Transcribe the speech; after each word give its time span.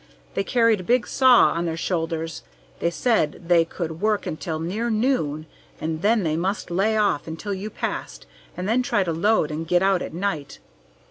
They 0.33 0.43
carried 0.43 0.79
a 0.79 0.83
big 0.83 1.05
saw 1.05 1.49
on 1.51 1.65
their 1.67 1.77
shoulders. 1.77 2.41
They 2.79 2.89
said 2.89 3.43
they 3.49 3.63
could 3.63 4.01
work 4.01 4.25
until 4.25 4.57
near 4.57 4.89
noon, 4.89 5.45
and 5.79 6.01
then 6.01 6.23
they 6.23 6.35
must 6.35 6.71
lay 6.71 6.97
off 6.97 7.27
until 7.27 7.53
you 7.53 7.69
passed 7.69 8.25
and 8.57 8.67
then 8.67 8.81
try 8.81 9.03
to 9.03 9.11
load 9.13 9.51
and 9.51 9.67
get 9.67 9.83
out 9.83 10.01
at 10.01 10.11
night. 10.15 10.57